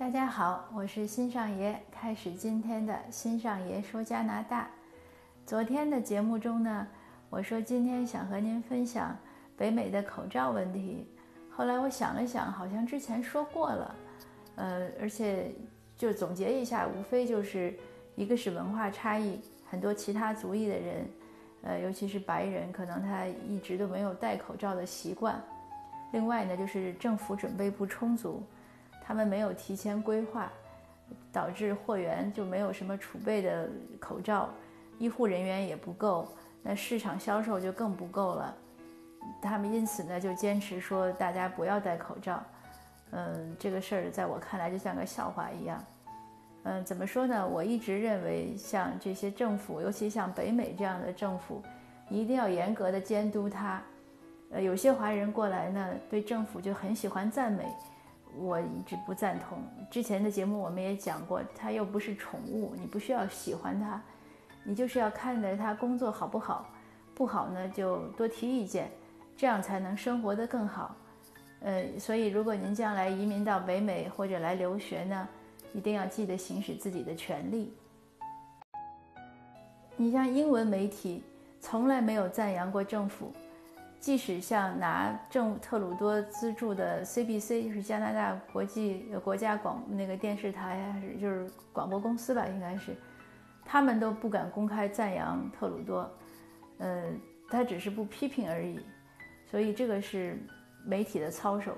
[0.00, 4.66] 大家好，我是新上爷，开始今天的新上爷说加拿大。
[5.44, 6.88] 昨天的节目中呢，
[7.28, 9.14] 我说今天想和您分享
[9.58, 11.06] 北美的口罩问题。
[11.50, 13.94] 后来我想了想，好像之前说过了，
[14.56, 15.52] 呃，而且
[15.98, 17.78] 就总结一下，无非就是
[18.16, 19.38] 一个是文化差异，
[19.68, 21.06] 很多其他族裔的人，
[21.60, 25.38] 呃，尤其是白人，可能他一直都没有戴口罩的习惯。
[26.12, 28.42] 另外呢，就是政府准备不充足。
[29.10, 30.48] 他们没有提前规划，
[31.32, 34.48] 导致货源就没有什么储备的口罩，
[35.00, 36.28] 医护人员也不够，
[36.62, 38.54] 那市场销售就更不够了。
[39.42, 42.40] 他们因此呢就坚持说大家不要戴口罩。
[43.10, 45.84] 嗯，这个事儿在我看来就像个笑话一样。
[46.62, 47.44] 嗯，怎么说呢？
[47.48, 51.60] 我一直认为像这些政府，尤其像北美这样的政府，
[52.08, 53.82] 一定要严格的监督它。
[54.52, 57.64] 呃，有些华人过来呢，对政府就很喜欢赞美。
[58.36, 59.62] 我一直不赞同。
[59.90, 64.00] 之前的节目我们也讲过，它又不是宠物，你不需要喜欢它，
[64.64, 66.68] 你就是要看着它工作好不好，
[67.14, 68.90] 不好呢就多提意见，
[69.36, 70.94] 这样才能生活得更好。
[71.60, 75.28] 呃，所以如果您将来移民到北美或者来留学呢，
[75.72, 77.72] 一定要记得行使自己的权利。
[79.96, 81.22] 你像英文媒体
[81.60, 83.32] 从来没有赞扬过政府。
[84.00, 92.96] 即使像拿政特鲁多资助的 CBC，就是加拿大国际国家广那个电视台还是就是广播公司吧，应该是，
[93.62, 96.10] 他们都不敢公开赞扬特鲁多，
[96.78, 97.12] 呃，
[97.50, 98.80] 他只是不批评而已。
[99.44, 100.38] 所以这个是
[100.82, 101.76] 媒体的操守。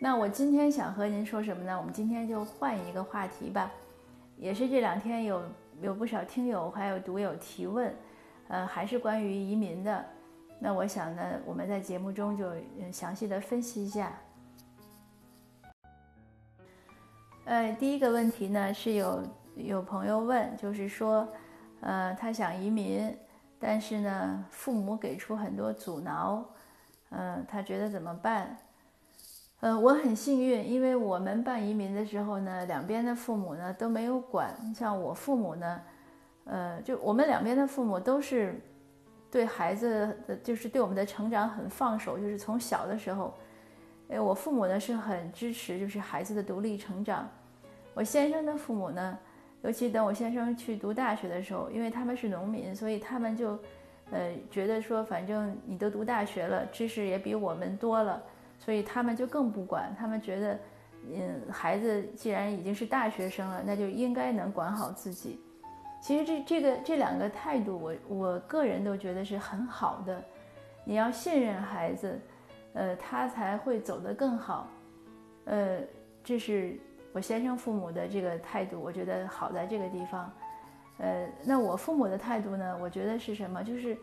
[0.00, 1.76] 那我今天想和您说什么呢？
[1.76, 3.68] 我们今天就换一个话题吧，
[4.36, 5.42] 也是这两天有
[5.80, 7.92] 有不少听友还有读友提问，
[8.46, 10.06] 呃，还是关于移民的。
[10.60, 12.50] 那我想呢，我们在节目中就
[12.90, 14.12] 详细的分析一下。
[17.44, 19.22] 呃，第一个问题呢是有
[19.54, 21.26] 有朋友问，就是说，
[21.80, 23.16] 呃，他想移民，
[23.60, 26.44] 但是呢，父母给出很多阻挠，
[27.10, 28.58] 呃，他觉得怎么办？
[29.60, 34.52] 呃，我很幸运，因为我们办移民的时候呢，两边的父母呢都没有管。
[34.74, 35.82] 像我父母呢，
[36.46, 38.60] 呃，就我们两边的父母都是。
[39.30, 43.34] 对孩子的就是对我们的成长很放手，就是从小的时候，
[44.08, 47.28] 哎，我父母呢是很支持，就是孩子的独立成长。
[47.94, 49.18] 我先生的父母呢，
[49.62, 53.58] 尤其等我先生去读大学的时候，因为他们是农民，所以他们就，
[54.10, 58.22] 呃，觉得说反正你都读大学了，知识也比我们多了，
[58.58, 59.94] 所以他们就更不管。
[59.98, 60.58] 他们觉得，
[61.12, 65.40] 嗯，孩子既然已经是大学生了，那就应该能管好自己。
[66.00, 70.22] 其实这这个这两个态度，我我个人都觉得是很好的。
[70.84, 72.20] 你要信任孩子，
[72.72, 74.68] 呃，他才会走得更好。
[75.44, 75.80] 呃，
[76.24, 76.78] 这是
[77.12, 80.32] 我先生父母的这个态度，我觉得好在这个地方。
[80.98, 82.78] 呃，那我父母的态度呢？
[82.80, 83.62] 我觉得是什么？
[83.62, 83.96] 就是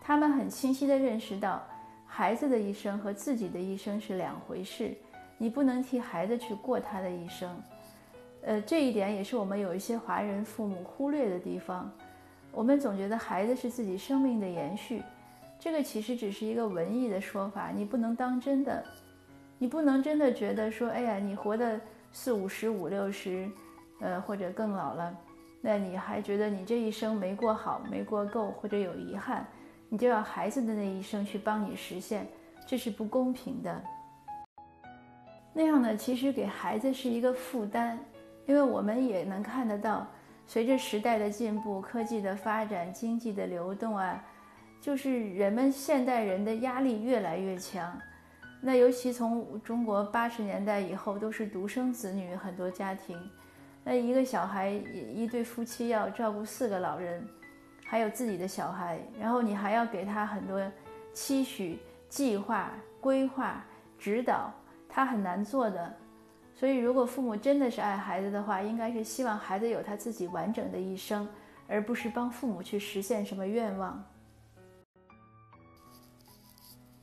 [0.00, 1.62] 他们很清晰地认识到，
[2.06, 4.94] 孩子的一生和自己的一生是两回事，
[5.38, 7.60] 你不能替孩子去过他的一生。
[8.48, 11.92] 呃，这一点也是我们有一些华人父母忽略的地方。
[12.50, 15.02] 我们总觉得孩子是自己生命的延续，
[15.60, 18.82] 这个其实只是一个文艺的说法，你不能当真的。
[19.58, 21.78] 你不能真的觉得说，哎呀，你活的
[22.10, 23.50] 四五十、五六十，
[24.00, 25.14] 呃，或者更老了，
[25.60, 29.46] 那你还觉得你这一生没过好、没过够，或者有遗憾，
[29.90, 32.26] 你就要孩子的那一生去帮你实现，
[32.66, 33.82] 这是不公平的。
[35.52, 37.98] 那样呢，其实给孩子是一个负担。
[38.48, 40.06] 因为我们也能看得到，
[40.46, 44.24] 随着时代的进步、科技的发展、经济的流动啊，
[44.80, 48.00] 就是人们现代人的压力越来越强。
[48.62, 53.20] 那尤其从中国八十年代以后，都是独生子女，很多家庭，
[53.84, 57.22] 那一个小孩一对夫妻要照顾四个老人，
[57.84, 60.58] 还有自己的小孩，然后你还要给他很多
[61.12, 61.78] 期许、
[62.08, 63.62] 计划、规划、
[63.98, 64.50] 指导，
[64.88, 65.94] 他很难做的。
[66.58, 71.28] 所以，如果父母真的是爱孩子的话，应该是希望孩子有他自己完整的一生，
[71.68, 74.04] 而不是帮父母去实现什么愿望。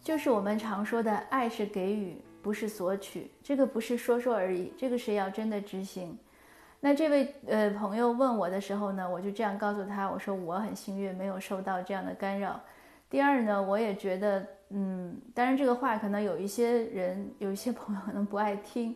[0.04, 3.32] 就是我们常说的，爱是给予，不是索取。
[3.42, 6.20] 这个不是说说而已，这个是要真的执行。
[6.82, 12.60] 那这位呃朋友问我的时候呢，我就这样告诉他，我说我很幸运，没有受到这样的干扰。
[13.10, 18.94] 第二呢，我也觉得，嗯，当然这个话可能有一些人，有一些朋友可能不爱听。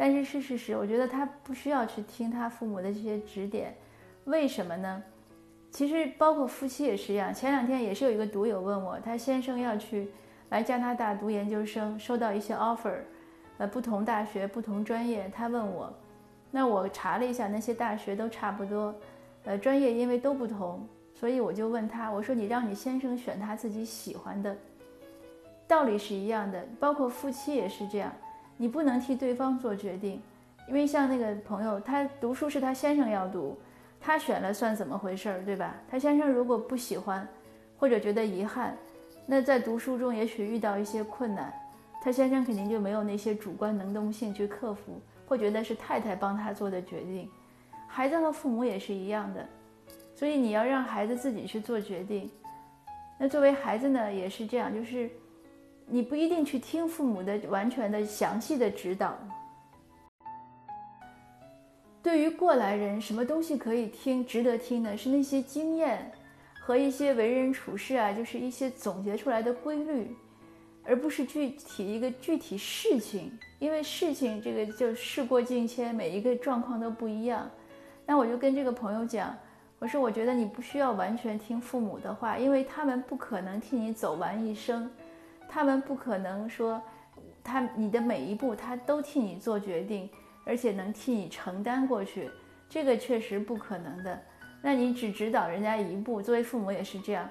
[0.00, 3.76] 但是是事实，我觉得他不需要去听他父母的这些指点，
[4.24, 5.02] 为什么呢？
[5.70, 7.34] 其实包括夫妻也是一样。
[7.34, 10.08] 前两天也是有一个读友问我，他先生要去
[10.48, 12.94] 来加拿大读研究生，收到一些 offer，
[13.58, 15.30] 呃，不同大学、不同专业。
[15.34, 15.92] 他问我，
[16.50, 18.94] 那我查了一下，那些大学都差不多，
[19.44, 24.56] 呃，专业因为都不同，所以我就问他，我说你让你先生选他自己喜欢的，
[25.68, 28.10] 道理是一样的，包括夫妻也是这样，
[28.60, 30.20] 你不能替对方做决定，
[30.68, 33.58] 因为像那个朋友，他读书是他先生要读，
[33.98, 35.74] 他选了算怎么回事儿，对吧？
[35.90, 37.26] 他先生如果不喜欢，
[37.78, 38.76] 或者觉得遗憾，
[39.24, 41.50] 那在读书中也许遇到一些困难，
[42.02, 45.00] 他先生肯定就没有那些主观能动性去克服。
[45.26, 47.26] 会觉得是太太帮他做的决定，
[47.86, 49.48] 孩子和父母也是一样的，
[50.14, 52.30] 所以你要让孩子自己去做决定。
[53.16, 55.08] 那作为孩子呢，也是这样，就是
[55.90, 59.18] 你不一定去听父母的完全的详细的指导。
[62.02, 66.10] 对于过来人，什么东西可以听、值得听的，是那些经验
[66.60, 70.16] 和一些为人处事啊，就是一些总结出来的规律。
[70.82, 77.48] 而不是具体一个具体事情，因为事情这个就事过境迁，每一个状况都不一样。
[78.06, 79.36] 那我就跟这个朋友讲，
[79.78, 84.90] 我说我觉得你不需要完全听父母的话，因为他们不可能替你走完一生，
[85.52, 86.80] 他们不可能说
[87.42, 90.08] 他你的每一步他都替你做决定，
[90.44, 92.30] 而且能替你承担过去，
[92.68, 94.16] 这个确实不可能的。
[94.62, 97.28] 那你只指导人家一步，作为父母也是这样。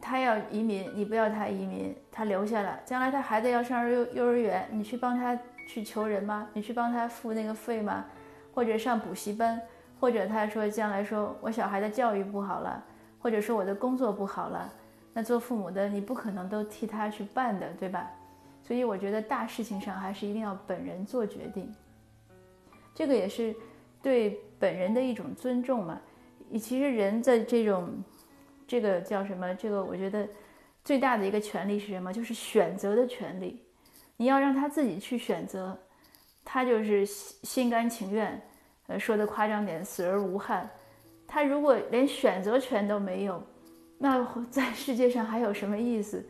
[0.00, 2.78] 他要移民，你不要他移民，他留下了。
[2.84, 6.46] 将来他孩子要上幼幼儿园，你去帮他去求人吗？
[6.52, 8.04] 你去帮他付那个费吗？
[8.52, 9.58] 或者上补习班，
[9.98, 12.84] 或者他说将来说我小孩的教育不好了，
[13.18, 14.70] 或者说我的工作不好了，
[15.14, 18.10] 那做父母的你不可能都替他去办的，对吧？
[18.62, 21.74] 所以我觉得大事情上还是一定要本人做决定，
[22.94, 23.56] 这个也是
[24.02, 25.98] 对本人的一种尊重嘛。
[26.60, 27.88] 其实人在这种。
[28.66, 29.54] 这个叫什么？
[29.56, 30.26] 这个我觉得
[30.82, 32.10] 最大的一个权利是什么？
[32.10, 33.62] 就是选择的权利。
[34.16, 35.78] 你要让他自己去选择，
[36.42, 38.40] 他就是心甘情愿。
[38.86, 40.68] 呃，说的夸张点，死而无憾。
[41.28, 43.46] 他如果连选择权都没有，
[44.04, 46.22] 那在 世界上还有什么意思？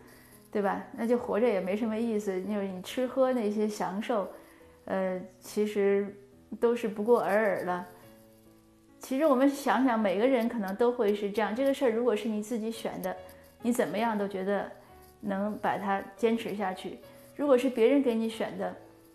[0.52, 0.80] 对吧？
[0.96, 2.40] 那就活着也没什么意思。
[2.44, 4.28] 就是你吃喝那些享受，
[4.84, 6.16] 呃，其实
[6.60, 7.84] 都是不过尔尔了。
[9.00, 11.52] 其实我们想想，每个人可能都会是这样。
[11.52, 13.16] 这个事儿如果是你自己选的，
[13.60, 14.70] 你怎么样都觉得
[15.20, 16.90] 能把它坚持下去；
[17.34, 18.72] 如果是别人给你选的，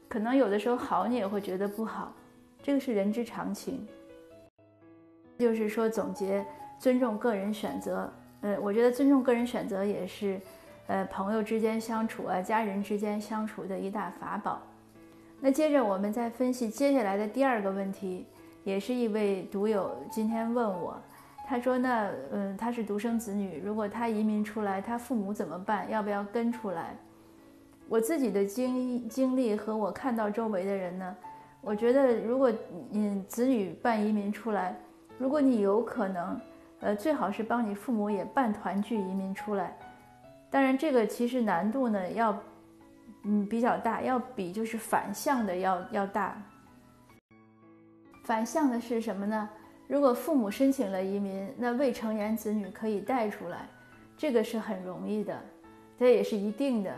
[0.10, 2.14] 可能有的时候好，你也会觉得不好。
[2.62, 3.88] 这个是人之常情。
[5.38, 6.46] 就是说，总结
[6.78, 8.12] 尊重个人选择。
[8.42, 10.40] 呃，我觉得尊重个人选择也是，
[10.88, 14.62] 呃，朋友之间相处啊，家人之间相处的一大法宝。
[15.40, 18.26] 那接着我们再分析接下来的第二个问题。
[18.66, 21.02] 也是一位读友今天问我，
[21.48, 25.90] 他说：“那嗯，他是独生子女，如果他移民出来，他父母怎么办？
[25.90, 26.94] 要不要跟出来？”
[27.88, 31.16] 我自己的经经历和我看到周围的人呢，
[31.62, 32.52] 我觉得如果
[32.92, 34.76] 嗯子女办移民出来，
[35.18, 36.40] 如果你有可能，
[36.82, 39.76] 呃，最好是帮你父母也办团聚移民出来。
[40.50, 42.38] 当然，这个其实难度呢要
[43.24, 46.42] 嗯比较大，要比就是反向的要要大。
[48.24, 49.50] 反向的是什么呢？
[49.88, 53.68] 如果父母申请了移民，那未成年子女可以带出来，
[54.16, 55.40] 这个是很容易的，
[55.98, 56.96] 这也是一定的。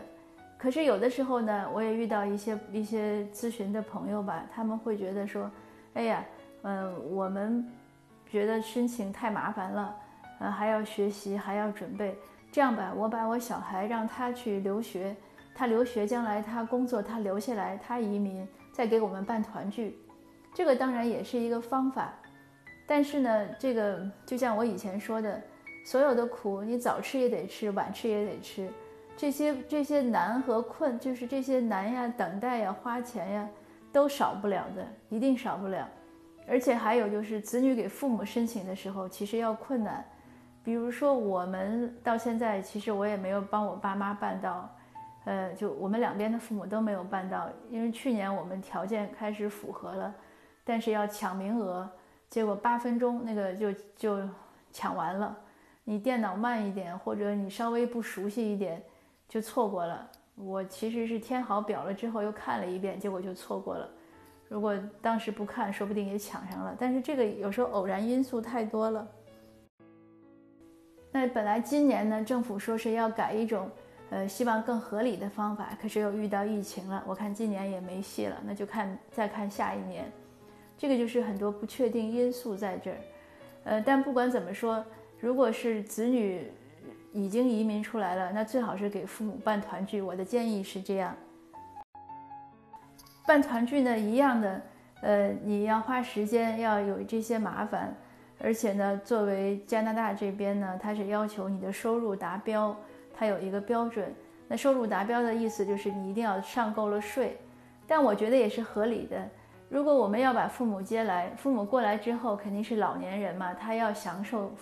[0.58, 5.50] 可是有的时候呢，我也遇到一些一些咨询的朋友吧，他们会觉得说，
[5.94, 6.24] 哎呀，
[6.62, 7.66] 嗯，我们
[8.32, 9.94] 觉得申请太麻烦了，
[10.38, 12.16] 呃，还要学习，还要准备。
[12.50, 15.14] 这样吧，我把我小孩让他去留学，
[15.54, 19.98] 他留学将来他工作，他留下来，他移民，再给我们办团聚。
[20.54, 22.10] 这个当然也是一个方法，
[22.86, 25.38] 但是呢，这个就像我以前说的，
[25.84, 28.66] 所有的苦你早吃也得吃，晚吃也得吃。
[29.14, 33.48] 这些这些难和困，就是这些难呀、等待呀、花钱呀，
[33.92, 35.86] 都少不了的，一定少不了。
[36.46, 40.04] 而且还有就是，子女给父母申请的时候，其实要困难。
[40.64, 44.68] 比如说，我们到现在，其实我也没有帮我爸妈办到，
[45.24, 50.14] 呃，就我们两边的父母都没有办到，因为去年我们条件开始符合了。
[50.64, 51.90] 但是要抢名额，
[52.28, 54.28] 结果八分钟那个就就
[54.70, 55.36] 抢完了。
[55.84, 58.80] 你电脑慢一点，或者你稍微不熟悉一点，
[59.28, 60.08] 就错过了。
[60.36, 63.88] 我其实是填好表了之后又看了一遍，结果就错过了。
[64.52, 66.76] 如果当时不看，说不定也抢上了。
[66.78, 69.08] 但是这个有时候偶然因素太多了。
[71.10, 73.70] 那本来今年呢，政府说是要改一种，
[74.10, 77.02] 呃，希望更合理的方法，可是又遇到疫情了。
[77.06, 80.04] 我看今年也没戏了，那就看再看下一年。
[80.76, 82.96] 这个就是很多不确定因素在这儿，
[83.64, 84.84] 呃，但不管怎么说，
[85.18, 86.50] 如果是子女
[87.14, 90.02] 已经移民出来了，那最好是给父母办团聚。
[90.02, 91.16] 我的建议是这样，
[93.26, 94.60] 办团聚呢，一样的，
[95.00, 97.94] 呃，你要花时间，要有这些麻烦，
[98.40, 102.76] 而且呢，作为加拿大这边呢，它是要求你的收入达标，
[103.14, 104.12] 它有一个标准。
[104.48, 107.38] 那收入达标的意思就是你一定要上够了税，
[107.86, 109.16] 但我觉得也是合理的。
[109.70, 114.52] 如果我们要把父母接来，父母过来之后肯定是老年人嘛，他要享受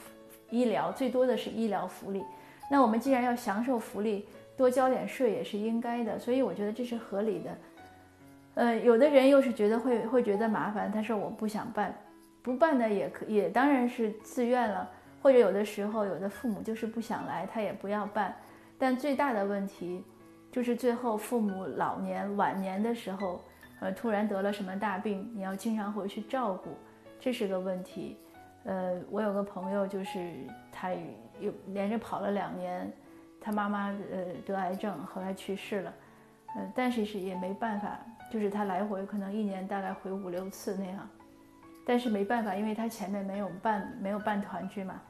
[0.50, 2.22] 医疗，最多的是医疗福利。
[2.70, 7.50] 那我们既然要享受福利，多交点税也是应该的，所以我觉得这是合理的。
[8.60, 11.94] 呃，有的人又是觉得会会觉得麻烦，他说我不想办，
[12.42, 14.88] 不办呢也可也当然是自愿了，
[15.22, 18.34] 或者有的时候有的父母就是不想来，他也不要办。
[18.78, 20.04] 但最大的问题
[20.52, 23.40] 就是最后父母老年晚年的时候。
[23.82, 26.76] 呃，突然得了什么大病，你要经常回去照顾，
[27.18, 28.18] 这是个问题。
[28.64, 30.34] 呃，我有个朋友，就是
[30.70, 30.90] 他
[31.40, 32.92] 有连着跑了两年，
[33.40, 35.94] 他妈妈呃得癌症，后来去世了。
[36.56, 37.98] 呃，但是是也没办法，
[38.30, 41.08] 就是他来回可能一年大概回五六次那样，
[41.84, 45.02] 但是没办法，因为他前面没有办没有办团聚嘛。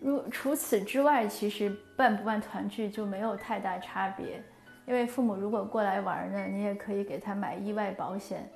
[0.00, 4.42] 如除此之外，其实办不办团聚就没有太大差别。
[4.86, 8.48] 因为父母如果过来玩呢，你也可以给他买意外保险，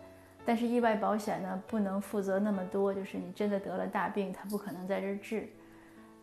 [0.44, 5.48] 但是意外保险呢不能负责那么多，就是你真的得了大病，他不可能在这儿治。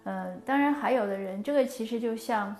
[0.05, 2.55] 嗯，当然还有的人，这个其实就像，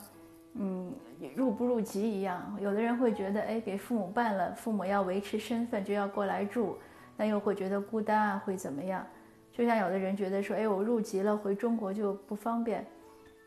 [0.59, 0.93] 嗯，
[1.35, 6.77] 入不入籍一样，有的人会觉得，哎，给父母办了，父母要维持身份就要过来住，
[7.15, 9.05] 那又会觉得孤单啊，会怎么样？
[9.51, 12.85] 就像有的人觉得说，哎，我入籍了，回中国就不方便。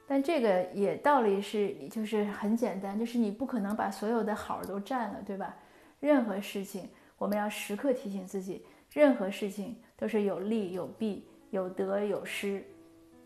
[0.07, 5.55] 但这个也道理是，就是很简单，就是你不可能把所有的好都占了，对吧？
[6.01, 12.65] 任何事情我们要时刻提醒自己，任何事情都是有利有弊，有得有失。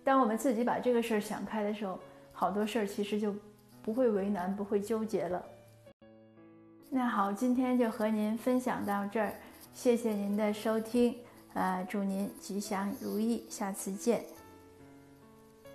[0.03, 1.99] 当我们自己把这个事儿想开的时候，
[2.33, 3.35] 好多事儿其实就
[3.85, 5.45] 不会为难，不会纠结了。
[6.89, 9.35] 那好，今天就和您分享到这儿，
[9.75, 11.15] 谢谢您的收听，
[11.53, 14.25] 呃，祝您吉祥如意，下次见。